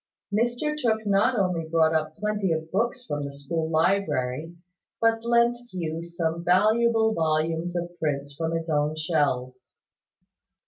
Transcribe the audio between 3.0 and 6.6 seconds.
from the school library, but lent Hugh some